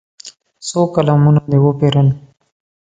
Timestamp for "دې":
1.51-1.59